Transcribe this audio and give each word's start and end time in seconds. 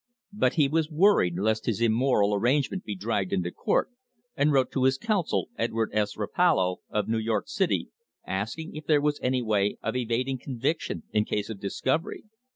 But 0.33 0.53
he 0.55 0.67
was 0.67 0.89
worried 0.89 1.35
lest 1.37 1.67
his 1.67 1.79
immoral 1.79 2.33
arrangement 2.33 2.83
be 2.83 2.95
dragged 2.95 3.31
into 3.31 3.51
court, 3.51 3.91
and 4.35 4.51
wrote 4.51 4.71
to 4.71 4.85
his 4.85 4.97
counsel, 4.97 5.49
Edward 5.59 5.91
S. 5.93 6.17
Rapallo, 6.17 6.77
of 6.89 7.07
New 7.07 7.19
York 7.19 7.47
City, 7.47 7.89
asking 8.25 8.75
if 8.75 8.87
there 8.87 8.99
was 8.99 9.19
any 9.21 9.43
way 9.43 9.77
of 9.83 9.95
evading 9.95 10.39
conviction 10.39 11.03
in 11.11 11.25
case 11.25 11.51
of 11.51 11.59
discovery. 11.59 12.23